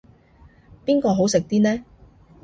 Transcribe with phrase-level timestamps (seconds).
[0.83, 1.85] 邊個好食啲呢